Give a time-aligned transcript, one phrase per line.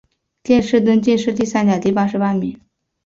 [0.41, 2.59] 殿试登进士第三甲第八十八名。